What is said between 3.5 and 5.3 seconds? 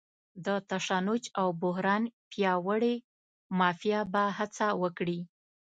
مافیا به هڅه وکړي.